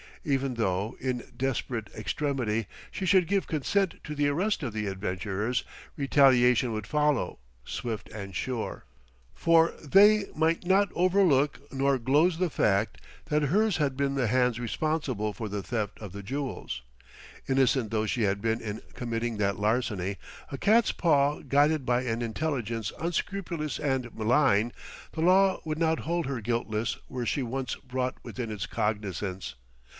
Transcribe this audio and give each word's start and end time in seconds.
Even 0.23 0.53
though, 0.55 0.95
in 0.99 1.23
desperate 1.35 1.89
extremity, 1.95 2.67
she 2.91 3.05
should 3.07 3.27
give 3.27 3.45
consent 3.47 3.95
to 4.03 4.13
the 4.15 4.27
arrest 4.27 4.61
of 4.63 4.71
the 4.73 4.85
adventurers, 4.87 5.63
retaliation 5.95 6.71
would 6.73 6.85
follow, 6.85 7.39
swift 7.65 8.07
and 8.09 8.35
sure. 8.35 8.85
For 9.33 9.73
they 9.83 10.25
might 10.35 10.63
not 10.63 10.89
overlook 10.93 11.59
nor 11.73 11.97
gloze 11.99 12.37
the 12.37 12.51
fact 12.51 12.99
that 13.25 13.43
hers 13.49 13.77
had 13.77 13.97
been 13.97 14.13
the 14.13 14.27
hands 14.27 14.59
responsible 14.59 15.33
for 15.33 15.49
the 15.49 15.63
theft 15.63 15.99
of 15.99 16.13
the 16.13 16.23
jewels; 16.23 16.83
innocent 17.47 17.89
though 17.89 18.05
she 18.07 18.23
had 18.23 18.41
been 18.41 18.61
in 18.61 18.81
committing 18.93 19.37
that 19.37 19.59
larceny, 19.59 20.17
a 20.51 20.57
cat's 20.57 20.91
paw 20.91 21.41
guided 21.41 21.83
by 21.83 22.01
an 22.03 22.21
intelligence 22.23 22.91
unscrupulous 22.99 23.79
and 23.79 24.13
malign, 24.15 24.71
the 25.13 25.21
law 25.21 25.59
would 25.63 25.79
not 25.79 26.01
hold 26.01 26.25
her 26.27 26.41
guiltless 26.41 26.97
were 27.07 27.25
she 27.25 27.41
once 27.43 27.75
brought 27.75 28.17
within 28.23 28.51
its 28.51 28.65
cognizance. 28.67 29.55